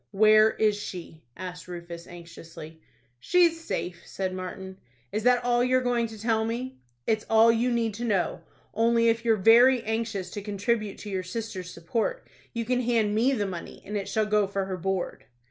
[0.09, 2.81] "Where is she?" asked Rufus, anxiously.
[3.19, 4.77] "She's safe," said Martin.
[5.11, 8.41] "Is that all you are going to tell me?" "It's all you need to know.
[8.73, 13.33] Only, if you're very anxious to contribute to your sister's support, you can hand me
[13.33, 15.25] the money, and it shall go for her board."